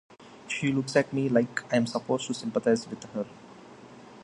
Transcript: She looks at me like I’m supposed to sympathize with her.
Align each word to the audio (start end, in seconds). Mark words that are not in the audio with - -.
She 0.47 0.71
looks 0.71 0.95
at 0.95 1.13
me 1.13 1.29
like 1.29 1.61
I’m 1.71 1.85
supposed 1.85 2.25
to 2.25 2.33
sympathize 2.33 2.87
with 2.87 3.03
her. 3.13 3.27